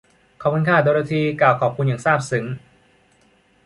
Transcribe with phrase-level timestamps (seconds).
[0.41, 2.45] ขอบคุณค่ะ โดโรธี กล่าวขอบคุณ อย่างซาบซึ้ง